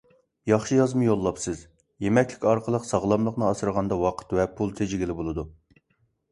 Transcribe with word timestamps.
ياخشى 0.51 0.77
يازما 0.77 1.03
يوللاپسىز. 1.07 1.61
يېمەكلىك 2.07 2.49
ئارقىلىق 2.53 2.89
ساغلاملىقنى 2.93 3.47
ئاسرىغاندا 3.51 4.01
ۋاقىت 4.07 4.37
ۋە 4.41 4.51
پۇل 4.59 4.77
تېجىگىلى 4.83 5.21
بولىدۇ. 5.23 5.49